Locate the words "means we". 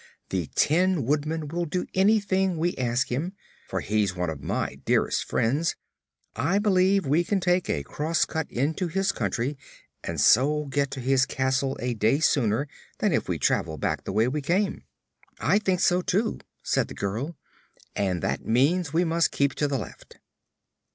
18.43-19.03